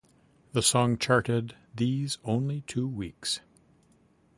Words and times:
The 0.53 0.63
song 0.63 0.97
charted 0.97 1.55
these 1.75 2.17
only 2.23 2.61
two 2.61 2.87
weeks. 2.87 3.41